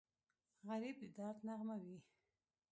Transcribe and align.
غریب 0.67 0.95
د 1.01 1.03
درد 1.17 1.37
نغمه 1.47 1.75
وي 1.83 1.97